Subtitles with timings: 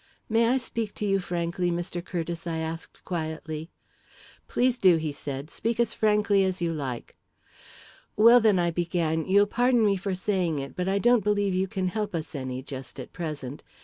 [0.27, 2.03] "May I speak to you frankly, Mr.
[2.03, 3.69] Curtiss?" I asked quietly.
[4.47, 5.51] "Please do," he said.
[5.51, 7.15] "Speak as frankly as you like."
[8.17, 11.67] "Well, then," I began, "you'll pardon me for saying it, but I don't believe you
[11.67, 13.61] can help us any, just at present.